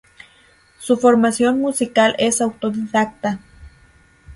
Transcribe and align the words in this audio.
Su 0.79 0.97
formación 0.97 1.59
musical 1.61 2.15
es 2.17 2.41
autodidacta. 2.41 3.39